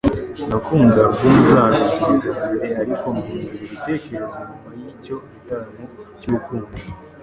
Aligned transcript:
Nakunze 0.49 0.95
alubumu 0.99 1.41
zabo 1.51 1.75
ebyiri 1.85 2.13
za 2.31 2.35
mbere 2.55 2.67
ariko 2.81 3.05
mpindura 3.17 3.53
ibitekerezo 3.67 4.37
nyuma 4.49 4.69
yicyo 4.79 5.15
gitaramo 5.31 5.83
cyurukundo. 6.19 6.67